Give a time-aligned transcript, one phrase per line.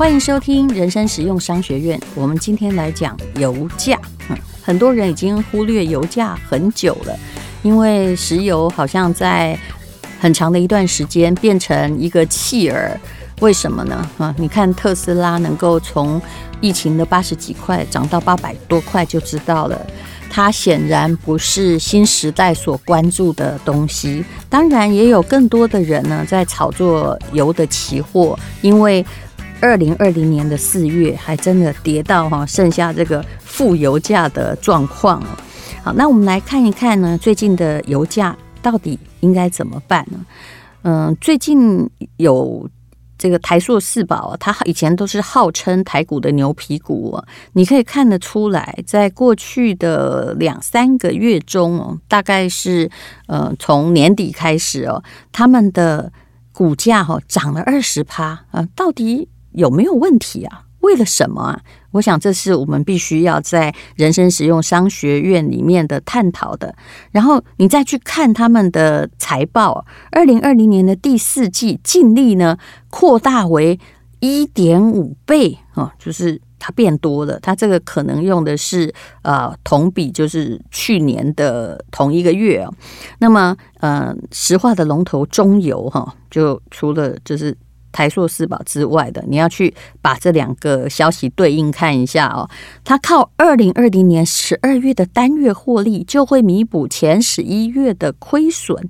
[0.00, 2.00] 欢迎收听人生实用商学院。
[2.14, 4.00] 我们今天来讲油价。
[4.30, 7.14] 嗯，很多人已经忽略油价很久了，
[7.62, 9.58] 因为石油好像在
[10.18, 12.98] 很长的一段时间变成一个弃儿。
[13.42, 14.10] 为什么呢？
[14.16, 16.18] 啊，你看特斯拉能够从
[16.62, 19.78] 疫情的八十几块涨到八百多块，就知道了。
[20.30, 24.24] 它显然不是新时代所关注的东西。
[24.48, 29.04] 当然，也有更多的人呢在炒作油的期货，因为
[29.60, 35.22] 二零二零年的四月还真的跌到哈剩下这个负油价的状况。
[35.82, 40.18] 好，那我们来看一看呢，最近的油价到底应该怎么办呢？
[40.82, 42.68] 嗯，最近有。
[43.22, 47.22] 这个台塑四宝，它以前都是号称台股的牛皮股，
[47.52, 52.90] 你可以看得出来，在过去的两三个月中哦，大概是
[53.26, 56.10] 呃从年底开始哦，他们的
[56.50, 60.64] 股价哈涨了二十趴啊，到底有没有问题啊？
[60.80, 61.60] 为了什么啊？
[61.90, 66.74] 我想这是我们必须要在人生实用商学院里面的探讨的。
[67.10, 72.56] 然后你再去看他们的财报，二零二零年的第四季净利呢
[72.88, 73.78] 扩大为
[74.20, 77.38] 一点五倍啊，就是它变多了。
[77.40, 78.90] 它这个可能用的是
[79.22, 82.72] 呃同比，就是去年的同一个月啊。
[83.18, 87.54] 那么呃，石化的龙头中油哈，就除了就是。
[87.92, 92.48] 台塑四宝之外的，你要去把这两个消息对应看一下哦。
[92.84, 98.88] 它靠二零二零年十二月的单月获利，就会弥补前十一月的亏损，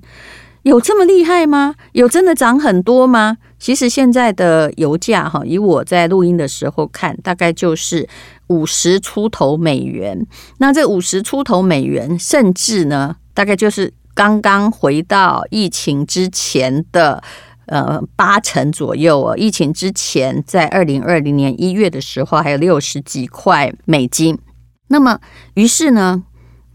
[0.63, 1.75] 有这么厉害吗？
[1.93, 3.37] 有真的涨很多吗？
[3.57, 8.07] 其实现在的油价哈，以我在录音的时候看，大概就是
[8.47, 10.25] 五十出头美元。
[10.57, 17.23] 那这五十出头美元，甚至呢，大概就是刚刚回到疫情之前的。
[17.71, 19.37] 呃，八成左右哦。
[19.37, 24.37] 疫情之前，在二零二零年一月的时候，还有六十几块美金。
[24.89, 25.19] 那么，
[25.55, 26.21] 于是呢，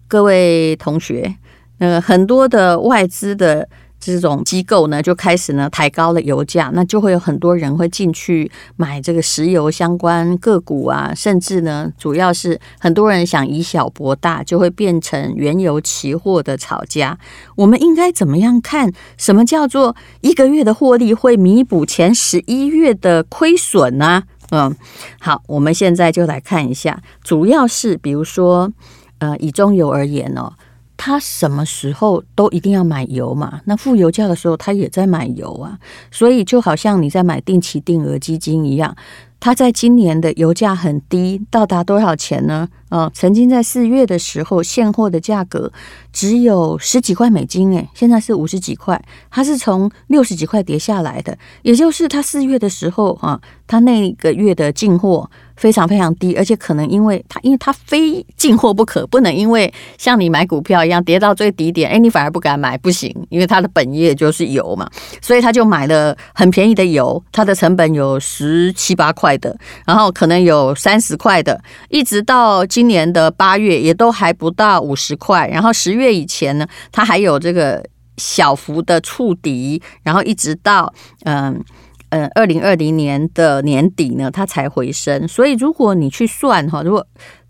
[0.08, 1.36] 各位同学，
[1.78, 3.68] 呃，很多的外资的。
[3.98, 17.18] 这种机构呢，就开始呢抬高了油价，那就会有很多人会进去买这个石油相关个股啊，甚至呢，主要是很多人想以小博大，就会变成原油期货的炒家。
[17.56, 18.92] 我们应该怎么样看？
[19.16, 24.22] 什么叫做一个月的获利会弥补前十一月的亏损呢？
[24.50, 24.76] 嗯，
[25.18, 28.72] 好，我们现在就来看一下，主要是比如说，
[29.18, 30.52] 呃，以中油而言哦。
[31.06, 33.60] 他什么时候都一定要买油嘛？
[33.66, 35.78] 那付油价的时候，他也在买油啊。
[36.10, 38.96] 所以就好像你在买定期定额基金一样，
[39.38, 42.68] 他在今年的油价很低，到达多少钱呢？
[42.88, 45.72] 啊、曾经在四月的时候，现货的价格
[46.12, 51.36] 只有十几块美金，诶，现在是五十几块，它是从六十几块跌下来的。
[51.62, 55.30] 也就是他四月的时候啊，他那个月的进货。
[55.56, 64.86] 非常非常低，而且可能因为它，因为它非进货不可，不能因为像你买股票一样跌到最低点，哎，你反而不敢买，不行，因为它的本业就是油嘛，
[65.22, 71.58] 所以他就买了很便宜的油，它的成本有十七八块的，然后可能有三十块的，
[71.88, 77.82] 一直到今年的八月也都还不到五十块，然后十月以前呢，它还有这个
[78.18, 80.92] 小幅的触底，然后一直到
[81.24, 81.64] 嗯。
[82.10, 85.26] 嗯，二零二零年的年底呢，它才回升。
[85.26, 87.04] 所以如果你去算哈，如果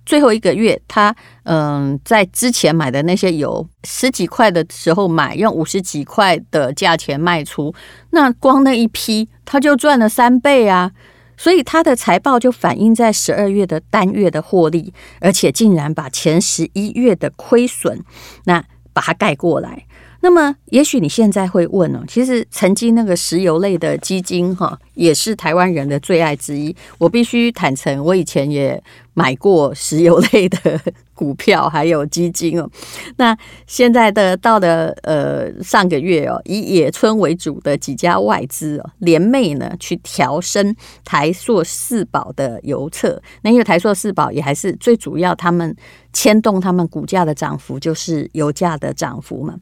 [0.06, 1.14] 最后一个月它
[1.44, 7.74] 嗯在之前买的那些油十几块的时候买，用五十几块的价钱卖出，
[8.12, 10.90] 那光那一批它就赚了三倍啊！
[11.36, 18.02] 所以它的财报就反映在十二月的单月的获利，而且竟然把前十一月的亏损
[18.44, 19.86] 那把它盖过来。
[20.20, 26.74] 那么，也许你现在会问哦，其实曾经那个石油类的基金哈，也是台湾人的最爱之一。
[26.98, 28.82] 我必须坦诚，我以前也
[29.14, 30.80] 买过石油类的
[31.14, 32.68] 股票，还有基金哦。
[33.16, 33.36] 那
[33.66, 43.22] 现在的到了呃上个月哦，以野村为主的几家外资哦，联袂呢去调升台塑四宝的油测。
[43.42, 45.76] 那因为台塑四宝也还是最主要，他们。
[46.12, 49.54] 牵动他们股价的涨幅，就是油价的涨幅嘛。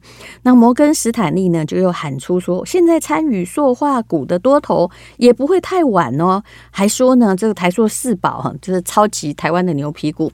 [0.43, 4.89] 那摩根斯坦利呢，就又喊出说，现在参与塑化股的多头
[5.25, 6.41] 也不会太晚哦。
[6.71, 10.31] 还说呢，这个台塑四宝哈，就是超级台湾的牛皮股，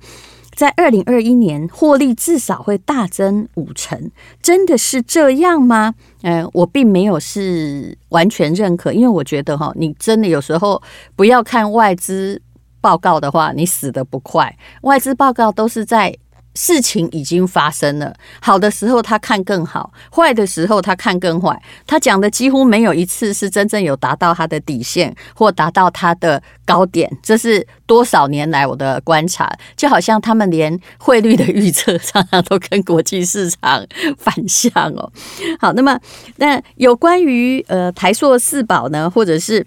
[0.53, 4.11] 在二零二一年获利至少会大增五成，
[4.41, 5.95] 真的是这样吗？
[6.21, 10.81] 嗯，我并没有是完全认可，因为我觉得哈，你真的有时候
[11.15, 12.41] 不要看外资。
[12.83, 14.57] 报告的话，你死得不快。
[14.81, 16.17] 外资报告都是在
[16.53, 21.59] 事情已经发生了，好的时候他看更好，坏的时候他看更坏。
[21.87, 27.09] 他讲的几乎没有一次是真正有达到他的底线或达到他的高点。
[27.23, 33.85] 这是多少年来我的观察，就好像他们连汇率的预测常常都跟国际市场
[34.17, 35.11] 反向哦。
[35.59, 35.99] 好，那么
[36.35, 39.65] 那有关于呃台塑四宝呢，或者是。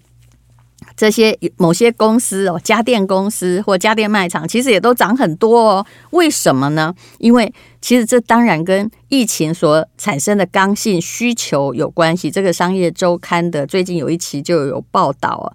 [0.96, 5.86] 这些某些公司哦，家电公司或家电卖场，其实也都涨很多哦。
[6.10, 6.94] 为什么呢？
[7.18, 12.30] 因为其实这当然跟疫情所产生的刚性需求有关系。
[12.30, 15.46] 这个商业周刊的最近有一期就有报道啊。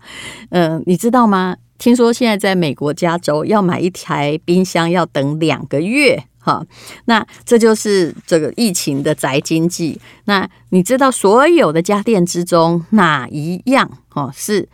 [0.50, 1.56] 嗯，你知道吗？
[1.78, 6.62] 听说现在在美国加州要买一台冰箱要等两个月哈。
[7.06, 10.02] 那这就是这个疫情的宅经济。
[10.26, 14.68] 那你知道所有的家电之中哪一样哦是？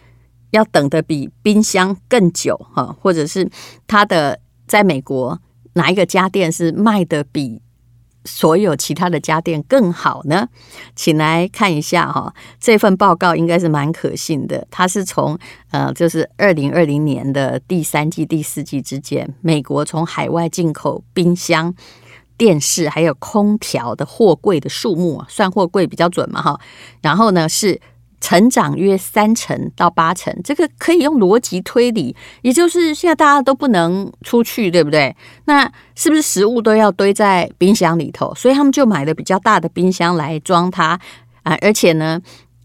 [0.55, 3.49] 要等的比冰箱更久哈，或者是
[3.85, 5.39] 它的在美国
[5.73, 7.61] 哪一个家电是卖的比
[8.23, 10.47] 所有其他的家电更好呢？
[10.95, 14.65] 请来看一下哈，这份报告应该是蛮可信的。
[14.71, 15.37] 它是从
[15.69, 21.71] 呃，就是二零二零年的第三季、第四季之间，美国从海外进口冰箱、
[22.35, 26.59] 电视还有空调的货柜的数目，算货柜比较准嘛哈。
[27.01, 27.79] 然后呢是。
[28.25, 35.15] 成长约三成到八成，这个可以用逻辑推理，也就是现在大家都不能出去，对不对？
[35.45, 38.33] 那是不是食物都要堆在冰箱里头？
[38.33, 40.99] 所以他们就买了比较大的冰箱来装它
[41.43, 41.55] 啊。
[41.61, 42.19] 而且呢，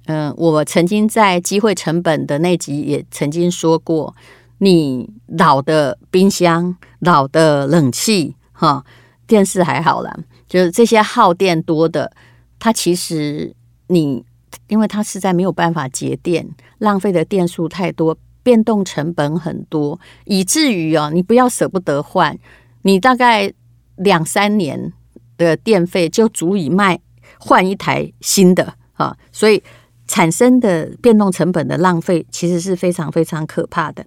[0.07, 4.17] 嗯、我曾经在机会成本的那集也曾经说过，
[4.61, 8.83] 你老的冰箱、老的冷气、哈
[9.27, 10.17] 电视还好啦，
[10.49, 12.11] 就是这些耗电多的，
[12.59, 13.55] 它其实
[13.89, 14.25] 你。
[14.69, 16.49] 因为它实在没有办法节电，
[16.79, 22.39] 浪费的电数太多，变动成本很多，以至于哦，你不要舍不得换，
[22.83, 23.53] 你大概
[23.97, 24.93] 两三年
[25.37, 27.01] 的电费就足以卖
[27.39, 29.63] 换一台新的啊，所以。
[30.11, 34.05] 产生的变动成本的浪费其实是非常非常可怕的。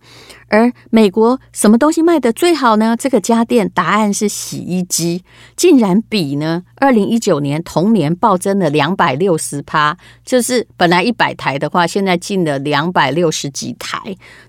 [0.49, 2.93] 而美国什么东西卖得最好呢？
[2.99, 5.23] 这个家电答案是洗衣机，
[5.55, 13.97] 竟然比呢二零一九年同年暴增了两百六十趴，就是本来一百台的话，现在进了两百六十几台。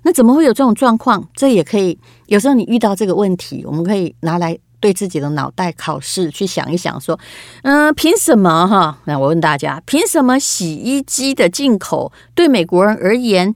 [0.03, 1.27] 那怎么会有这种状况？
[1.37, 1.97] 这也可以
[2.27, 4.59] 有时候你遇到这个问题，我们可以拿来。
[4.85, 7.19] 对自己的脑袋考试去想一想，说，
[7.63, 8.99] 嗯，凭什么哈？
[9.07, 13.55] 那我问大家，凭什么洗衣机的进口对美国人而言，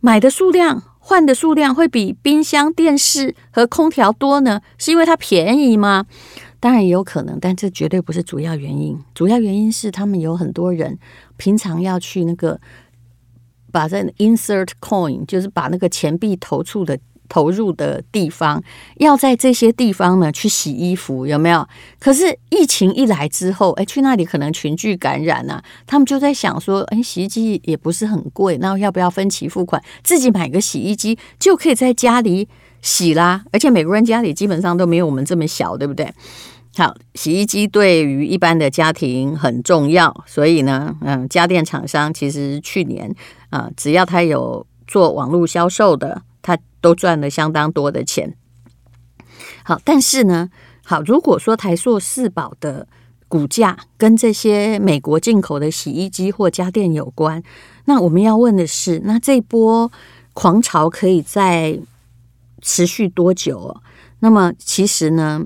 [0.00, 4.60] 买的数量、换的数量会比冰箱、电视和空调多呢？
[4.76, 6.06] 是因为它便宜吗？
[6.58, 8.98] 当然也有可能，但这绝对不是主要原因。
[9.14, 10.98] 主要原因是他们有很多人
[11.36, 12.60] 平常要去那个
[13.70, 16.98] 把这 insert coin，就是把那个钱币投出的。
[17.28, 18.62] 投入的地方
[18.96, 21.66] 要在这些地方呢去洗衣服，有没有？
[21.98, 25.62] 可是疫情一来之后，哎，去那里可能群聚感染啊。
[25.86, 32.48] 他们就在想说，哎，洗衣机也不是很贵，那要不要分期付款，自己买个洗衣机就可以在家里
[32.82, 33.44] 洗啦？
[33.52, 36.12] 而且美国人家里基本上都没有我们这么小，对不对？
[36.76, 43.14] 好，洗衣机对于一般的家庭很重要，所以呢，嗯，家电厂商其实去年
[43.48, 46.22] 啊，只要他有做网络销售的。
[46.46, 48.36] 他都赚了相当多的钱。
[49.64, 50.48] 好，但是呢，
[50.84, 52.86] 好，如果说台塑四宝的
[53.26, 57.42] 股价跟这些美国进口的洗衣机或家电有关，
[57.86, 59.90] 那我们要问的是，那这波
[60.34, 61.80] 狂潮可以在
[62.62, 63.80] 持续多久？
[64.20, 65.44] 那么，其实呢？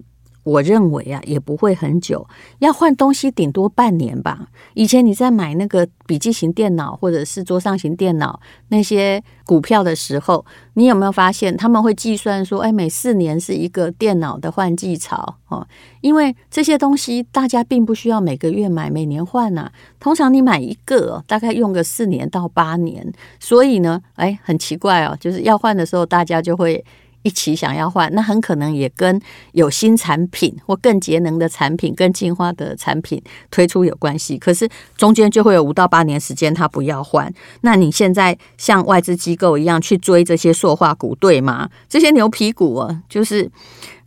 [0.51, 2.27] 我认为啊，也不会很久，
[2.59, 4.49] 要换东西顶多半年吧。
[4.75, 15.65] 以前你在买那个笔记型电脑或者是桌上型电脑那些股票的时候，你有没有发现他们会计算说，哎，每四年是一个电脑的换季潮哦？
[16.01, 19.71] 因为这些东西大家并不需要每个月买，每年换呐。
[20.01, 23.13] 通常你买一个，大概用个四年到八年。
[23.39, 26.85] 所以呢，哎，很奇怪哦，就是要换的时候，大家就会。
[27.23, 29.21] 一起想要换，那很可能也跟
[29.53, 34.39] 有新产品或更节能的产品、更进化的产品推出有关系。
[34.39, 37.33] 可是中间就会有五到八年时间，他不要换。
[37.61, 41.69] 那你现在像外资机构一样去追这些塑化股，对吗？
[41.89, 43.51] 这些牛皮股啊，就是。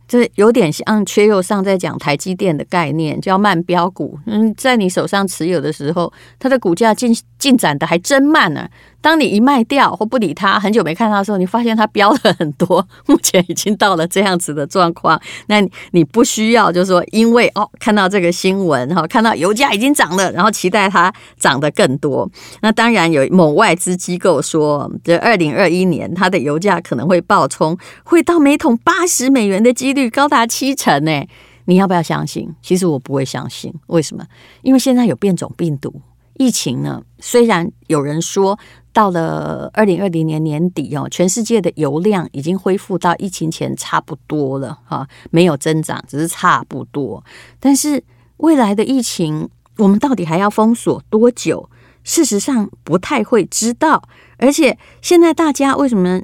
[0.06, 4.18] 这有点像缺又上在讲台积电的概念，叫慢标股。
[4.26, 7.10] 嗯，在你手上持有的时候，它的股价进
[7.44, 8.70] 进展的还真慢呢、啊。
[9.02, 12.88] 当你一卖掉或不理它，很久没看到的时候，你发现它飙了很多。
[13.04, 15.20] 目前已经到了这样子的状况。
[15.48, 22.26] 那你不需要，就是说，因为哦，看到这个新闻哈，看到油价已经涨了，然后期待它涨得更多。
[22.62, 31.26] 那当然有某外资机构说，这二零二一年它的油价可能会暴冲，会到每桶八十美元的几率高达七成呢。
[31.66, 32.48] 你要不要相信？
[32.62, 34.24] 其实我不会相信，为什么？
[34.62, 35.94] 因为现在有变种病毒，
[36.34, 38.58] 疫情呢，虽然有人说
[38.92, 47.24] 到了二零二零年年底哦，全世界的油量已经恢复到疫情前差不多了哈，没有增长，只是差不多。
[47.58, 48.02] 但是
[48.38, 49.48] 未来的疫情，
[49.78, 51.70] 我们到底还要封锁多久？
[52.02, 54.02] 事实上不太会知道。
[54.38, 56.22] 而且现在大家为什么？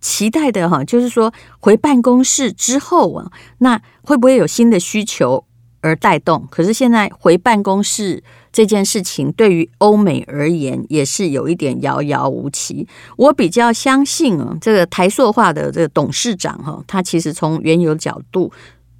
[0.00, 5.44] 期待的哈，就是说回办公室之后啊，那会不会有新的需求
[5.80, 6.46] 而带动？
[6.50, 12.86] 可是现在回办公室这件事情，对于欧美而言也是有一点遥遥无期。
[13.16, 18.52] 我比较相信啊，这个台塑化的这个董事长哈，他其实从原油角度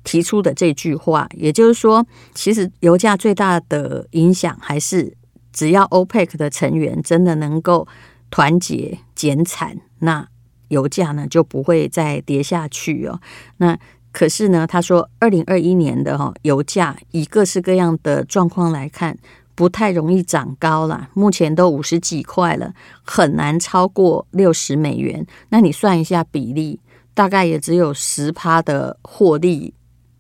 [0.05, 5.13] 提出的这句话，也就是说，其实油价最大的影响还是
[5.53, 7.87] 只要 OPEC 的成员真的能够
[8.31, 10.29] 团结减产，那。
[10.69, 13.19] 油价呢就不会再跌下去哦。
[13.57, 13.75] 那
[14.13, 19.17] 可是呢，他说二零二一年的哈油价以各式各样的状况来看，
[19.55, 21.09] 不太容易涨高了。
[21.15, 22.73] 目前都五十几块了，
[23.03, 25.27] 很难超过六十美元。
[25.51, 26.81] 那你算一下比例，
[27.15, 29.75] 大概也只有十趴的获利，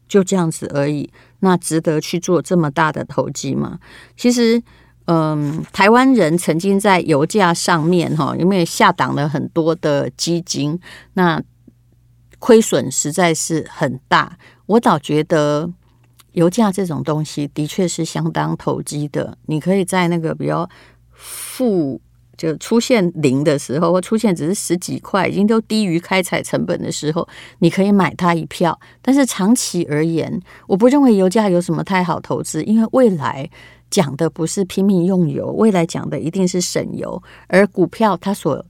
[0.07, 1.11] 就这样子而已。
[1.41, 3.79] 那值得去做这么大的投机吗？
[4.17, 4.63] 其实。
[5.11, 10.79] 嗯，台湾人曾经在油价上面哈，因为下档了很多的基金，
[11.15, 11.43] 那
[12.39, 14.39] 亏损实在是很大。
[14.67, 15.71] 我倒觉得
[16.33, 19.37] 油价这种东西的确是相当投机的。
[19.47, 20.69] 你可以在那个比较
[21.13, 22.01] 负
[22.37, 27.27] 就出现零的时候，或出现只是十几块，已经都低于开采成本的时候，
[27.59, 28.79] 你可以买它一票。
[29.03, 33.49] 但是长期而言，我不认为油价有什么太好投资，因为未来。
[33.91, 37.23] 讲的不是拼命用油，未来讲的一定是省油。
[37.47, 38.63] 而股票它所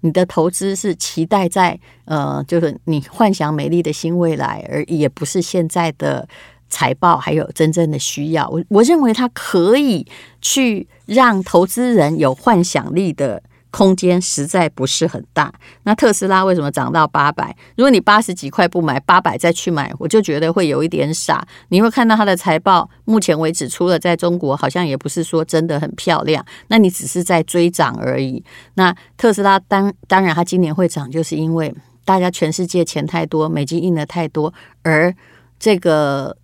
[0.00, 6.28] 你的投资是期待在呃，就是你幻想美丽的新未来，而也不是现在的
[6.68, 8.48] 财报还有真正的需要。
[8.48, 10.06] 我我认为它可以
[10.40, 13.42] 去让投资人有幻想力的。
[13.76, 15.52] 空间实在不是很大。
[15.82, 17.54] 那特斯拉为什么涨到八百？
[17.76, 21.46] 如果你八十几块不买，八百再去买，我就觉得会有一点傻。
[21.68, 26.42] 你会看到它的财报，目前为止除了在中国，好像也不是说真的很漂亮。
[26.68, 28.42] 那你只是在追涨而已。
[28.76, 31.74] 那特斯拉当当然，它今年会涨，就是因为
[32.06, 35.14] 大家全世界钱太多，美金印的太多，而
[35.58, 36.34] 这个。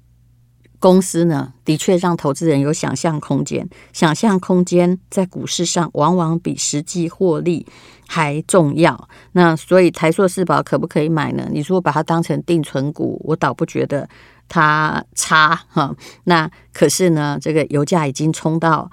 [0.82, 3.68] 公司呢，的确让投资人有想象空间。
[3.92, 7.64] 想象空间在股市上往往比实际获利
[8.08, 9.08] 还重要。
[9.30, 11.48] 那所以台硕四宝可不可以买呢？
[11.52, 14.08] 你如果把它当成定存股，我倒不觉得
[14.48, 15.94] 它差哈。
[16.24, 18.90] 那可是呢，这个油价已经冲到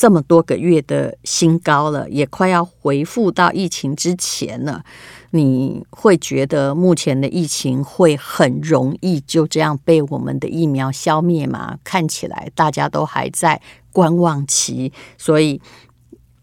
[0.00, 4.82] 这么多个月的新高了，也快要恢复到疫情之前了。
[5.32, 11.78] 你会觉得目前的疫情会很容易就这样被我们的疫苗消灭吗？
[11.84, 13.60] 看起来大家都还在
[13.92, 15.60] 观望期，所以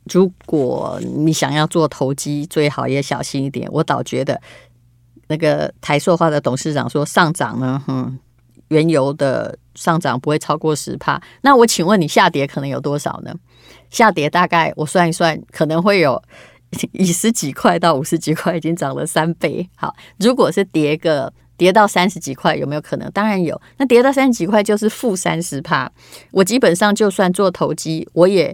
[0.04, 3.68] 如果你想要做投机，最好也小心一点。
[3.72, 4.40] 我倒觉得
[5.30, 8.20] 那个台塑化的董事长说上涨呢，嗯，
[8.68, 11.22] 原油的上涨不会超过十帕。
[11.44, 13.34] 那我请问你下跌可能有多少呢？
[13.90, 16.22] 下跌大概我算一算，可能会有。
[16.92, 19.66] 以十几块到五十几块，已经涨了三倍。
[19.78, 23.10] 好，如果是跌个跌到三十几块，有没有可能？
[23.12, 23.60] 当然有。
[23.78, 25.90] 那跌到三十几块就是负三十帕。
[26.30, 28.54] 我基本上就算做投机，我也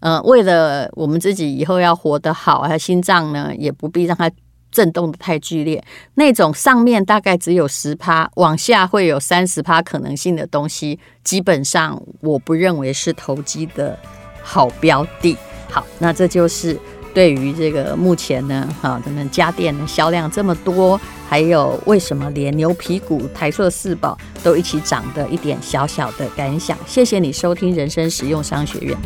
[0.00, 4.30] 呃，为了我们自己以后要活得好，还心脏呢，也不必让它
[4.74, 5.82] 震动得太剧烈。
[6.16, 13.96] 那种上面大概只有十趴，往下会有三十趴可能性的东西，基本上我不认为是投机的
[14.42, 15.36] 好标的。
[15.70, 16.78] 好，那这就是。
[17.14, 26.76] 对于这个目前呢，哈，咱们家电的销量这么多，还有为什么连牛皮股台塑四宝都一起涨的一点小小的感想。
[26.88, 28.98] 谢谢你收听人生实用商学院。